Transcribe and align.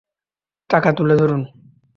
চাকা 0.69 0.91
তুলে 0.97 1.15
ধরুন। 1.17 1.41